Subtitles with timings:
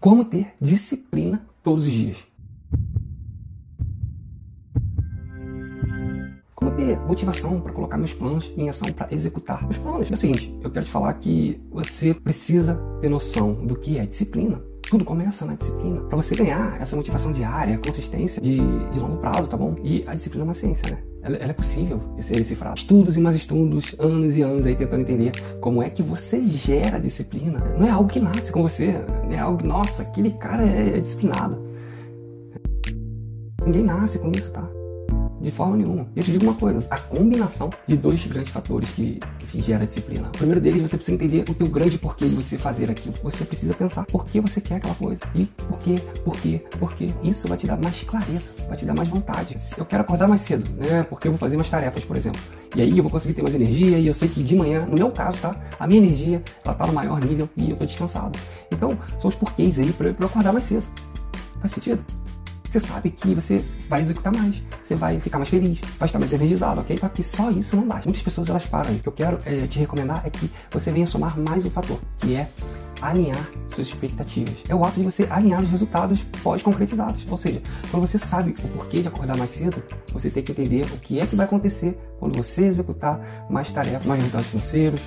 [0.00, 2.16] Como ter disciplina todos os dias.
[6.54, 10.10] Como ter motivação para colocar meus planos em ação para executar os planos.
[10.10, 14.06] É o seguinte, eu quero te falar que você precisa ter noção do que é
[14.06, 14.69] disciplina.
[14.90, 16.00] Tudo começa na disciplina.
[16.00, 18.56] Para você ganhar essa motivação diária, consistência de,
[18.90, 19.76] de longo prazo, tá bom?
[19.84, 20.98] E a disciplina é uma ciência, né?
[21.22, 22.74] Ela, ela, é possível de ser decifrada.
[22.74, 25.30] Estudos e mais estudos, anos e anos aí tentando entender
[25.60, 27.60] como é que você gera disciplina.
[27.78, 28.96] Não é algo que nasce com você,
[29.30, 31.56] é algo, nossa, aquele cara é, é disciplinado.
[33.64, 34.68] Ninguém nasce com isso, tá?
[35.40, 36.06] De forma nenhuma.
[36.14, 40.28] Eu te digo uma coisa: a combinação de dois grandes fatores que enfim, gera disciplina.
[40.28, 43.14] O primeiro deles, você precisa entender o teu grande porquê de você fazer aquilo.
[43.22, 45.20] Você precisa pensar por que você quer aquela coisa.
[45.34, 47.06] E por quê, por quê, por quê.
[47.22, 49.56] Isso vai te dar mais clareza, vai te dar mais vontade.
[49.76, 51.02] Eu quero acordar mais cedo, né?
[51.04, 52.40] Porque eu vou fazer mais tarefas, por exemplo.
[52.76, 54.94] E aí eu vou conseguir ter mais energia e eu sei que de manhã, no
[54.94, 55.56] meu caso, tá?
[55.78, 58.38] A minha energia, ela tá no maior nível e eu tô descansado.
[58.70, 60.84] Então, são os porquês aí para eu acordar mais cedo.
[61.60, 62.04] Faz sentido?
[62.70, 66.32] Você sabe que você vai executar mais, você vai ficar mais feliz, vai estar mais
[66.32, 66.96] energizado, ok?
[66.96, 68.04] Só que só isso não basta.
[68.06, 68.92] Muitas pessoas elas param.
[68.92, 71.98] O que eu quero é, te recomendar é que você venha somar mais um fator,
[72.18, 72.48] que é
[73.02, 74.54] alinhar suas expectativas.
[74.68, 77.26] É o ato de você alinhar os resultados pós-concretizados.
[77.28, 80.84] Ou seja, quando você sabe o porquê de acordar mais cedo, você tem que entender
[80.84, 85.00] o que é que vai acontecer quando você executar mais tarefas, mais resultados financeiros,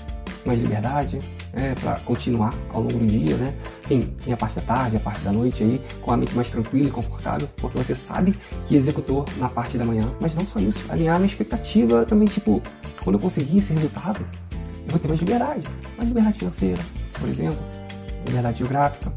[0.45, 1.19] mais liberdade,
[1.53, 3.53] né, para continuar ao longo do dia, né?
[3.85, 6.49] Enfim, tem a parte da tarde, a parte da noite aí, com a mente mais
[6.49, 8.35] tranquila e confortável, porque você sabe
[8.67, 10.09] que executou na parte da manhã.
[10.19, 12.61] Mas não só isso, alinhar a minha expectativa também, tipo,
[13.03, 15.63] quando eu conseguir esse resultado, eu vou ter mais liberdade.
[15.97, 16.81] Mais liberdade financeira,
[17.19, 17.59] por exemplo,
[18.25, 19.13] liberdade geográfica,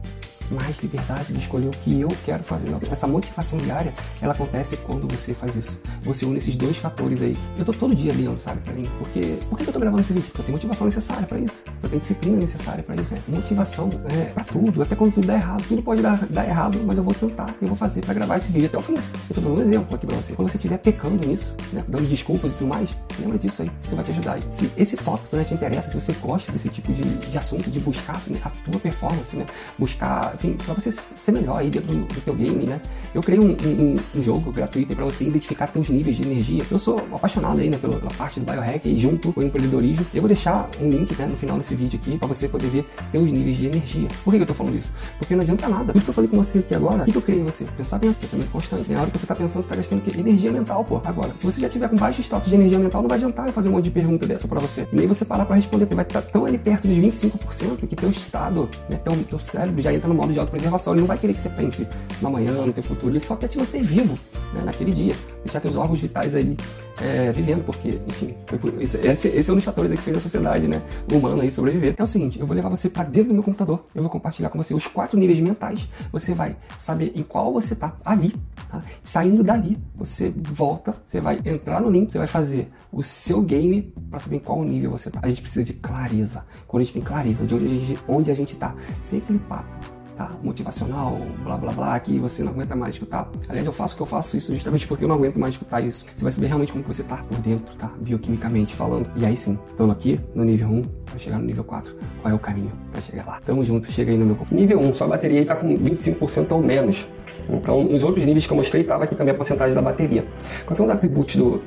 [0.51, 2.75] mais liberdade de escolher o que eu quero fazer.
[2.91, 5.81] Essa motivação diária, ela acontece quando você faz isso.
[6.03, 7.37] Você une esses dois fatores aí.
[7.59, 8.83] Eu tô todo dia lendo, sabe, pra mim.
[8.99, 10.27] Porque, por que eu tô gravando esse vídeo?
[10.29, 11.63] Porque eu tenho motivação necessária para isso.
[11.83, 13.15] Eu tenho disciplina necessária para isso.
[13.15, 13.23] Né?
[13.29, 14.83] Motivação é pra tudo.
[14.83, 15.65] Até quando tudo dá errado.
[15.69, 17.47] Tudo pode dar, dar errado, mas eu vou tentar.
[17.61, 18.95] Eu vou fazer para gravar esse vídeo até o fim.
[18.95, 20.33] Eu tô dando um exemplo aqui pra você.
[20.35, 23.71] Quando você estiver pecando nisso, né, dando desculpas e tudo mais, lembra disso aí.
[23.83, 24.43] Isso vai te ajudar aí.
[24.51, 27.81] Se esse tópico né, te interessa, se você gosta desse tipo de, de assunto, de
[27.81, 29.47] buscar né, a tua performance, né?
[29.79, 32.81] Buscar enfim, para você ser melhor aí dentro do, teu game, né?
[33.15, 36.63] Eu criei um, um, um jogo gratuito para você identificar teus níveis de energia.
[36.71, 40.07] Eu sou apaixonado aí, né, pela, pela parte do biohack e junto com o empreendedorismo.
[40.15, 42.87] Eu vou deixar um link, né, no final desse vídeo aqui para você poder ver
[43.11, 44.09] teus níveis de energia.
[44.25, 44.93] Por que, que eu tô falando isso?
[45.19, 45.93] Porque não adianta nada.
[45.93, 47.65] Tudo que eu falei com você aqui agora, o que, que eu criei em você?
[47.77, 48.93] Pensamento, pensamento constante.
[48.93, 50.21] Na hora que você tá pensando, você tá gastando o quê?
[50.21, 51.01] Energia mental, pô.
[51.05, 53.53] Agora, se você já tiver com baixo estoque de energia mental, não vai adiantar eu
[53.53, 54.87] fazer um monte de pergunta dessa para você.
[54.93, 57.97] E nem você parar para responder, porque vai estar tão ali perto dos 25% que
[57.97, 60.93] teu estado, né, teu, teu cérebro já entra no modo de autopreservação.
[60.93, 61.87] Ele não vai querer que você pense
[62.21, 63.13] no amanhã, no teu futuro.
[63.13, 64.19] Ele só quer te manter vivo
[64.53, 65.15] né, naquele dia.
[65.45, 66.57] Deixar teus órgãos vitais aí
[67.01, 68.35] é, vivendo, porque, enfim,
[68.81, 70.83] esse, esse, é um dos fatores que fez a sociedade né,
[71.13, 71.95] humana aí sobreviver.
[71.97, 74.49] É o seguinte, eu vou levar você para dentro do meu computador, eu vou compartilhar
[74.49, 75.89] com você os quatro níveis mentais.
[76.13, 78.35] Você vai saber em qual você tá ali.
[78.71, 78.83] Tá?
[79.05, 83.93] Saindo dali, você volta, você vai entrar no link, você vai fazer o seu game
[84.11, 85.21] para saber em qual nível você tá.
[85.23, 86.45] A gente precisa de clareza.
[86.67, 89.39] Quando a gente tem clareza de onde a gente, onde a gente tá, sem aquele
[89.41, 90.31] papo tá?
[90.43, 93.29] motivacional, blá blá blá, que você não aguenta mais escutar.
[93.49, 96.07] Aliás, eu faço que eu faço isso justamente porque eu não aguento mais escutar isso.
[96.15, 97.91] Você vai saber realmente como você tá por dentro, tá?
[97.99, 99.11] Bioquimicamente falando.
[99.17, 101.95] E aí sim, estamos aqui no nível 1 para chegar no nível 4.
[102.23, 103.41] Qual é o caminho para chegar lá?
[103.45, 107.07] Tamo junto, chega aí no meu Nível 1, sua bateria tá com 25% ou menos.
[107.49, 110.25] Então, nos outros níveis que eu mostrei, tava aqui também a porcentagem da bateria.
[110.65, 111.63] Quais são os atributos do,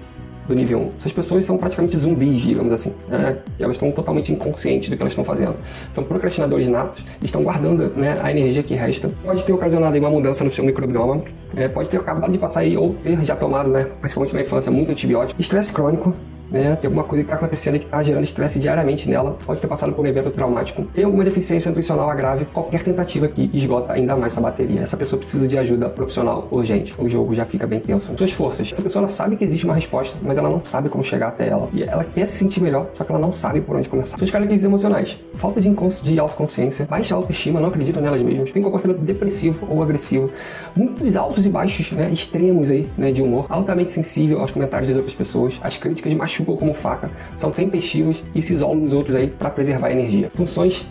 [0.50, 0.92] do nível 1.
[1.00, 2.94] Essas pessoas são praticamente zumbis, digamos assim.
[3.08, 3.38] Né?
[3.60, 5.56] elas estão totalmente inconscientes do que elas estão fazendo.
[5.92, 9.10] São procrastinadores natos e estão guardando né, a energia que resta.
[9.24, 11.22] Pode ter ocasionado uma mudança no seu microbioma,
[11.56, 14.72] é, pode ter acabado de passar aí ou ter já tomado, né, principalmente na infância,
[14.72, 15.40] muito antibiótico.
[15.40, 16.16] Estresse crônico,
[16.52, 16.76] né?
[16.76, 19.94] Tem alguma coisa que está acontecendo que está gerando estresse diariamente nela, pode ter passado
[19.94, 24.34] por um evento traumático, tem alguma deficiência nutricional grave, qualquer tentativa aqui esgota ainda mais
[24.34, 24.82] essa bateria.
[24.82, 26.94] Essa pessoa precisa de ajuda profissional urgente.
[26.98, 28.14] O jogo já fica bem tenso.
[28.18, 28.72] Suas forças.
[28.72, 31.70] Essa pessoa sabe que existe uma resposta, mas ela não sabe como chegar até ela.
[31.74, 34.18] E ela quer se sentir melhor, só que ela não sabe por onde começar.
[34.18, 35.18] Suas características emocionais.
[35.36, 35.70] Falta de,
[36.04, 40.32] de autoconsciência, baixa autoestima, não acreditam nelas mesmas, tem comportamento depressivo ou agressivo,
[40.76, 44.98] muitos altos e baixos, né, extremos aí, né, de humor, altamente sensível aos comentários das
[44.98, 49.16] outras pessoas, as críticas machucam machucam como faca, são tempestivos e se isolam dos outros
[49.16, 50.30] aí para preservar a energia.
[50.30, 50.88] Funções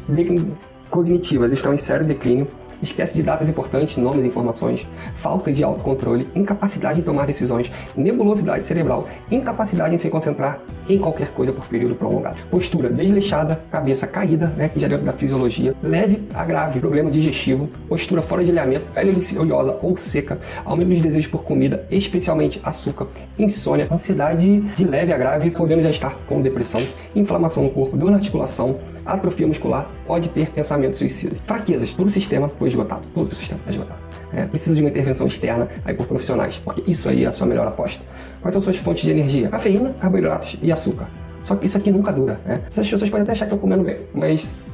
[0.91, 2.47] cognitivas estão em sério declínio
[2.83, 4.87] esquece de datas importantes, nomes e informações,
[5.17, 11.33] falta de autocontrole, incapacidade em tomar decisões, nebulosidade cerebral, incapacidade em se concentrar em qualquer
[11.33, 12.39] coisa por período prolongado.
[12.51, 17.69] Postura desleixada, cabeça caída, né, que já deu da fisiologia, leve a grave problema digestivo,
[17.89, 23.07] postura fora de alinhamento, pele oleosa ou seca, aumento dos desejos por comida, especialmente açúcar,
[23.39, 26.83] insônia, ansiedade de leve a grave, podendo já estar com depressão,
[27.15, 31.39] inflamação no corpo, dor na articulação, atrofia muscular pode ter pensamentos suicidas.
[31.47, 34.01] Fraquezas, todo o sistema foi esgotado, todo o sistema está esgotado.
[34.33, 37.47] É, precisa de uma intervenção externa aí por profissionais, porque isso aí é a sua
[37.47, 38.03] melhor aposta.
[38.41, 39.49] Quais são suas fontes de energia?
[39.49, 41.07] Cafeína, carboidratos e açúcar.
[41.43, 42.61] Só que isso aqui nunca dura, né?
[42.67, 44.69] Essas pessoas podem até achar que eu comendo bem, mas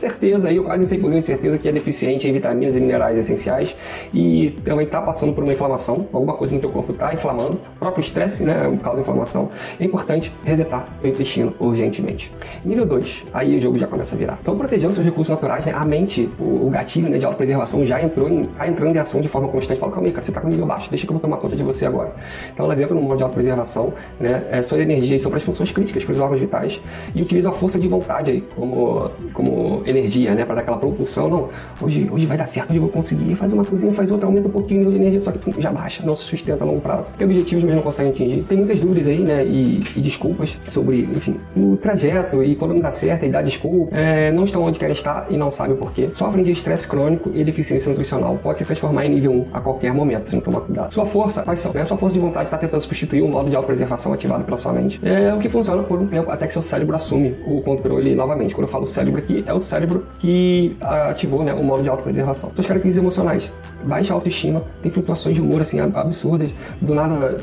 [0.00, 3.76] certeza, aí, quase 100% de certeza que é deficiente em vitaminas e minerais essenciais
[4.12, 7.78] e também está passando por uma inflamação, alguma coisa no teu corpo está inflamando, o
[7.78, 9.50] próprio estresse né, causa inflamação.
[9.78, 12.32] É importante resetar o intestino urgentemente.
[12.64, 14.38] Nível 2, aí o jogo já começa a virar.
[14.40, 18.02] Então, protegendo seus recursos naturais, né, a mente, o, o gatilho né, de autopreservação já
[18.02, 19.78] entrou em, tá entrando em ação de forma constante.
[19.78, 21.56] Fala, calma aí, cara, você está com nível baixo, deixa que eu vou tomar conta
[21.56, 22.14] de você agora.
[22.52, 25.70] Então, elas entram no modo de autopreservação, né, é, sua energia são para as funções
[25.72, 26.80] críticas, para os órgãos vitais,
[27.14, 30.44] e utilizam a força de vontade aí como, como energia, né?
[30.44, 31.28] Para dar aquela propulsão.
[31.28, 31.48] Não,
[31.80, 33.34] hoje, hoje vai dar certo, hoje eu vou conseguir.
[33.36, 35.60] Faz uma coisinha, faz outra, aumenta um pouquinho o nível de energia, só que tu
[35.60, 37.10] já baixa, não se sustenta a longo prazo.
[37.16, 38.42] Tem objetivos, mas não consegue atingir.
[38.44, 39.44] Tem muitas dúvidas aí, né?
[39.44, 43.96] E, e desculpas sobre, enfim, o trajeto e quando não dá certo e dá desculpa.
[43.96, 46.10] É, não estão onde querem estar e não sabem o porquê.
[46.12, 48.38] Sofrem de estresse crônico e deficiência nutricional.
[48.42, 50.92] Pode se transformar em nível 1 a qualquer momento, se não tomar cuidado.
[50.92, 51.72] Sua força, quais são?
[51.72, 51.84] Né?
[51.84, 55.00] Sua força de vontade está tentando substituir o modo de autopreservação ativado pela sua mente.
[55.02, 58.54] É o que funciona por um tempo até que seu cérebro assume o controle novamente.
[58.54, 59.79] Quando eu falo cérebro aqui, é o cérebro
[60.18, 62.50] que ativou né, o modo de autopreservação.
[62.54, 63.52] Suas características emocionais,
[63.84, 66.50] baixa autoestima, tem flutuações de humor assim absurdas,
[66.80, 67.38] do nada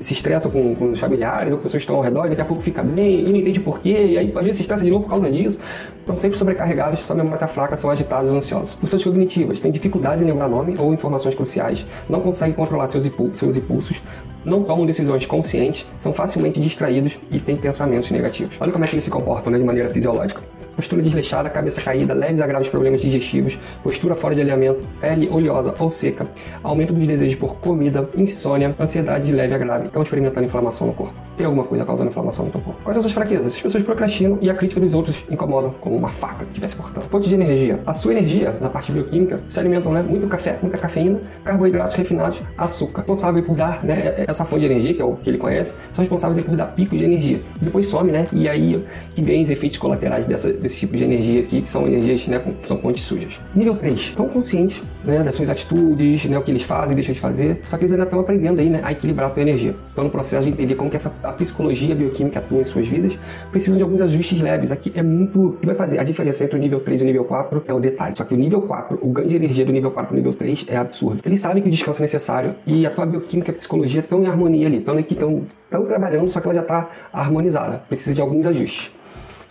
[0.00, 2.44] se estressa com, com os familiares ou pessoas que estão ao redor, e daqui a
[2.44, 5.04] pouco fica bem e não entende porquê, e aí às vezes se estressa de novo
[5.04, 5.60] por causa disso.
[6.00, 8.74] Estão sempre sobrecarregados, sua memória está fraca, são agitados e ansiosos.
[8.74, 13.38] Funções cognitivas, têm dificuldades em lembrar nome ou informações cruciais, não conseguem controlar seus, impulsos,
[13.38, 14.02] seus impulsos,
[14.44, 18.56] não tomam decisões conscientes, são facilmente distraídos e têm pensamentos negativos.
[18.60, 20.42] Olha como é que eles se comportam né, de maneira fisiológica
[20.74, 25.74] postura desleixada, cabeça caída, leves a graves problemas digestivos, postura fora de alinhamento, pele oleosa
[25.78, 26.26] ou seca,
[26.62, 29.86] aumento dos desejos por comida, insônia, ansiedade de leve a grave.
[29.86, 31.14] Estão experimentando inflamação no corpo.
[31.36, 32.80] Tem alguma coisa causando inflamação no teu corpo.
[32.82, 33.54] Quais são suas fraquezas?
[33.54, 37.04] As pessoas procrastinam e a crítica dos outros incomodam, como uma faca que estivesse cortando.
[37.04, 37.80] Fonte de energia.
[37.86, 40.02] A sua energia, na parte bioquímica, se alimentam, né?
[40.02, 42.98] Muito café, muita cafeína, carboidratos refinados, açúcar.
[42.98, 44.24] Responsável por dar, né?
[44.26, 46.98] Essa fonte de energia, que é o que ele conhece, são responsáveis por dar picos
[46.98, 47.40] de energia.
[47.60, 48.26] E depois some, né?
[48.32, 48.84] E aí
[49.14, 52.42] que vem os efeitos colaterais dessa, desse tipo de energia aqui, que são energias, né,
[52.62, 53.40] são fontes sujas.
[53.54, 57.20] Nível 3, estão conscientes né, das suas atitudes, né, o que eles fazem deixam de
[57.20, 59.74] fazer, só que eles ainda estão aprendendo aí, né, a equilibrar a tua energia.
[59.92, 62.88] Então, no processo de entender como que essa, a psicologia a bioquímica atua em suas
[62.88, 63.18] vidas,
[63.50, 64.72] precisam de alguns ajustes leves.
[64.72, 65.48] Aqui é muito...
[65.48, 67.74] O que vai fazer a diferença entre o nível 3 e o nível 4 é
[67.74, 68.16] o detalhe.
[68.16, 70.34] Só que o nível 4, o ganho de energia do nível 4 para o nível
[70.34, 71.20] 3 é absurdo.
[71.24, 74.22] Eles sabem que o descanso é necessário e a tua bioquímica e a psicologia estão
[74.22, 77.82] em harmonia ali, estão estão trabalhando, só que ela já está harmonizada.
[77.88, 78.90] Precisa de alguns ajustes.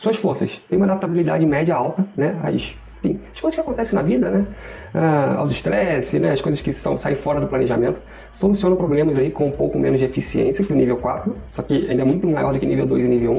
[0.01, 0.59] Suas forças.
[0.67, 2.35] Tem uma adaptabilidade média alta, né?
[2.43, 4.45] As, enfim, as coisas que acontecem na vida, né?
[4.93, 6.31] Ah, aos estresses, né?
[6.31, 7.99] As coisas que são, saem fora do planejamento.
[8.33, 11.89] Solucionam problemas aí com um pouco menos de eficiência que o nível 4, só que
[11.89, 13.33] ainda é muito maior do que nível 2 e nível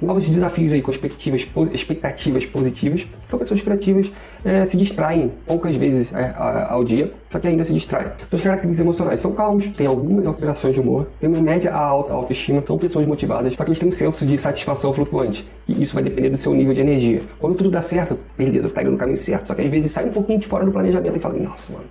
[0.00, 0.06] 1.
[0.06, 3.06] Novos desafios aí com expectativas, expectativas positivas.
[3.26, 4.10] São pessoas criativas,
[4.42, 8.08] é, se distraem poucas vezes é, ao dia, só que ainda se distraem.
[8.30, 12.14] Suas características emocionais são calmos, têm algumas alterações de humor, têm uma média a alta
[12.14, 15.46] autoestima, são pessoas motivadas, só que eles têm um senso de satisfação flutuante.
[15.68, 17.20] E isso vai depender do seu nível de energia.
[17.38, 19.29] Quando tudo dá certo, beleza, indo no caminho certo.
[19.44, 21.84] Só que às vezes sai um pouquinho de fora do planejamento e fala, nossa, mano.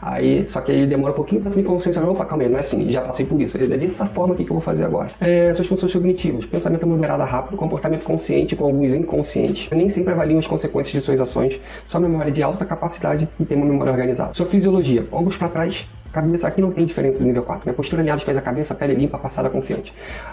[0.00, 2.56] Aí, só que aí demora um pouquinho pra se me conscientizar, opa, calma aí, não
[2.56, 3.56] é assim, já passei por isso.
[3.56, 5.08] É dessa forma aqui que eu vou fazer agora.
[5.20, 9.68] É, suas funções cognitivas, pensamento moderado rápido, comportamento consciente com alguns inconscientes.
[9.70, 13.56] Nem sempre avaliam as consequências de suas ações, só memória de alta capacidade e tem
[13.56, 14.34] uma memória organizada.
[14.34, 17.64] Sua fisiologia, ombros para trás, cabeça aqui não tem diferença do nível 4.
[17.64, 19.92] Minha postura alinhada faz a cabeça, pele limpa, passada confiante.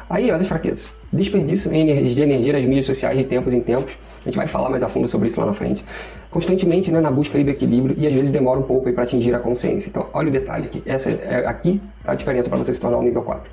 [0.09, 0.93] Aí, olha as fraquezas.
[1.11, 3.97] Desperdício de energia nas mídias sociais de tempos em tempos.
[4.21, 5.83] A gente vai falar mais a fundo sobre isso lá na frente.
[6.29, 9.39] Constantemente né, na busca do equilíbrio e às vezes demora um pouco para atingir a
[9.39, 9.89] consciência.
[9.89, 10.83] Então, olha o detalhe aqui.
[10.85, 13.49] Essa é, aqui tá a diferença para você se tornar um nível 4.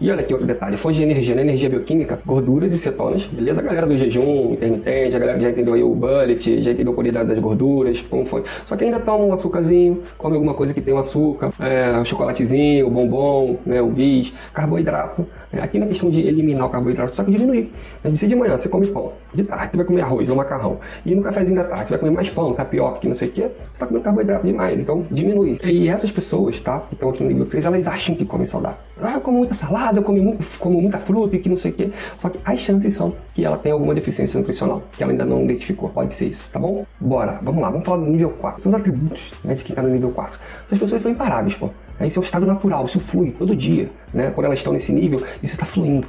[0.00, 1.42] E olha aqui outro detalhe, fonte de energia, né?
[1.42, 3.60] energia bioquímica, gorduras e cetonas, beleza?
[3.60, 6.94] A galera do jejum intermitente, a galera já entendeu aí o bullet, já entendeu a
[6.94, 8.42] qualidade das gorduras, como foi.
[8.64, 12.04] Só que ainda toma um açúcarzinho, come alguma coisa que tem um açúcar, é, um
[12.06, 15.26] chocolatezinho, o bombom, né, o bis, carboidrato.
[15.52, 17.72] É, aqui na questão de eliminar o carboidrato, só que diminuir.
[18.04, 18.14] Né?
[18.14, 21.12] Se de manhã você come pão, de tarde você vai comer arroz ou macarrão, e
[21.12, 23.40] no cafezinho da tarde você vai comer mais pão, tapioca, que não sei o que,
[23.42, 25.58] você está comendo carboidrato demais, então diminui.
[25.64, 28.78] E essas pessoas, tá, que estão aqui no nível 3, elas acham que comem saudável.
[29.02, 31.74] Ah, eu como muita salada, eu como, como muita fruta e que não sei o
[31.74, 31.92] que.
[32.18, 35.44] Só que as chances são que ela tem alguma deficiência nutricional, que ela ainda não
[35.44, 35.88] identificou.
[35.88, 36.86] Pode ser isso, tá bom?
[37.00, 38.62] Bora, vamos lá, vamos falar do nível 4.
[38.62, 40.38] São os atributos né, de quem está no nível 4.
[40.66, 41.70] Essas pessoas são imparáveis, pô.
[42.00, 44.30] Isso é um estado natural, isso flui todo dia, né?
[44.30, 46.08] Quando elas estão nesse nível, isso está fluindo.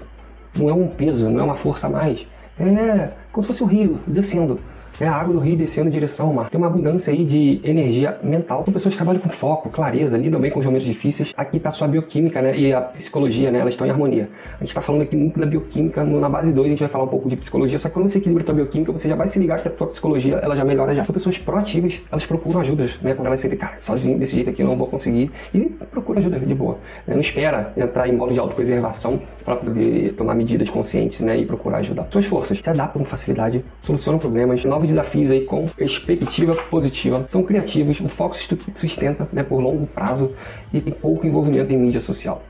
[0.55, 2.25] Não é um peso, não é uma força a mais.
[2.59, 4.57] É como se fosse o rio descendo.
[4.99, 6.49] É a água do rio descendo em direção ao mar.
[6.49, 8.63] Tem uma abundância aí de energia mental.
[8.65, 11.33] São pessoas que trabalham com foco, clareza, lidam bem com os momentos difíceis.
[11.35, 14.29] Aqui está sua bioquímica né, e a psicologia, né, elas estão em harmonia.
[14.55, 16.03] A gente está falando aqui muito da bioquímica.
[16.03, 17.79] Na base 2 a gente vai falar um pouco de psicologia.
[17.79, 19.71] Só que quando você equilibra a tua bioquímica, você já vai se ligar que a
[19.71, 21.03] tua psicologia ela já melhora já.
[21.03, 23.13] São pessoas proativas, elas procuram ajudas, né?
[23.13, 25.31] Quando elas sentem, cara, sozinho desse jeito aqui eu não vou conseguir.
[25.53, 26.77] E procura ajuda de boa.
[27.07, 27.13] Né?
[27.13, 31.37] Não espera entrar em modo de autopreservação para poder tomar medidas conscientes né?
[31.37, 32.07] e procurar ajudar.
[32.09, 37.43] Suas forças se adaptam com facilidade, solucionam problemas, novos desafios aí com perspectiva positiva, são
[37.43, 38.35] criativos, o foco
[38.73, 40.31] sustenta né, por longo prazo
[40.73, 42.41] e tem pouco envolvimento em mídia social.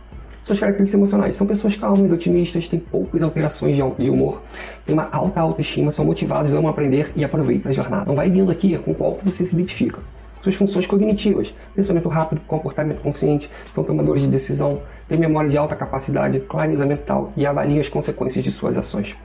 [0.44, 4.42] Suas características emocionais são pessoas calmas, otimistas, têm poucas alterações de humor,
[4.86, 8.06] têm uma alta autoestima, são motivados, amam aprender e aproveitam a jornada.
[8.06, 10.00] Não vai vindo aqui com qual você se identifica.
[10.42, 15.76] Suas funções cognitivas, pensamento rápido, comportamento consciente, são tomadores de decisão, têm memória de alta
[15.76, 19.16] capacidade, clareza mental e avaliam as consequências de suas ações.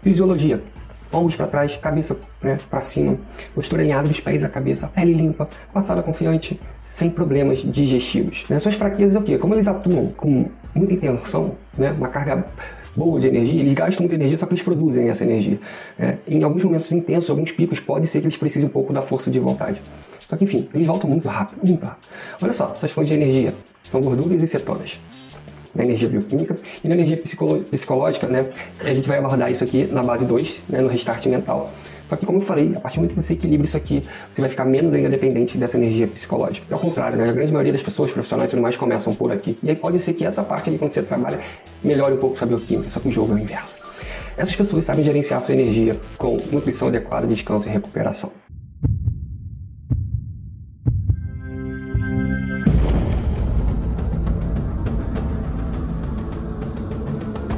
[0.00, 0.62] Fisiologia,
[1.12, 3.18] ombros para trás, cabeça né, para cima,
[3.54, 8.44] postura alinhada dos pés à cabeça, pele limpa, passada confiante, sem problemas digestivos.
[8.48, 8.58] Né?
[8.58, 9.38] Suas fraquezas é o quê?
[9.38, 12.44] Como eles atuam com muita intenção, né, uma carga
[12.94, 15.60] boa de energia, eles gastam muita energia, só que eles produzem essa energia.
[15.98, 16.18] Né?
[16.26, 19.30] Em alguns momentos intensos, alguns picos, pode ser que eles precisem um pouco da força
[19.30, 19.80] de vontade.
[20.18, 22.08] Só que, enfim, eles voltam muito rápido, muito rápido.
[22.42, 24.98] Olha só, essas fontes de energia são gorduras e cetonas
[25.76, 26.56] na energia bioquímica.
[26.82, 28.46] E na energia psicológica, né,
[28.80, 31.72] a gente vai abordar isso aqui na base 2, né, no restart mental.
[32.08, 34.00] Só que, como eu falei, a partir do momento que você equilibra isso aqui,
[34.32, 36.64] você vai ficar menos ainda dependente dessa energia psicológica.
[36.70, 37.28] É o contrário, né?
[37.28, 39.58] A grande maioria das pessoas profissionais tudo mais começam por aqui.
[39.62, 41.40] E aí pode ser que essa parte ali, quando você trabalha,
[41.82, 43.78] melhore um pouco sua bioquímica, só que o jogo é o inverso.
[44.36, 48.30] Essas pessoas sabem gerenciar sua energia com nutrição adequada, descanso e recuperação.